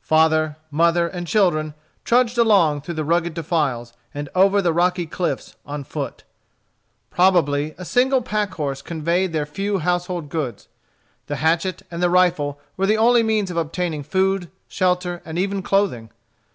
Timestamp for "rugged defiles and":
3.04-4.30